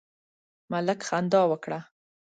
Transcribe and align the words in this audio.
ملک 0.71 0.99
خندا 1.09 1.41
وکړه. 1.51 1.79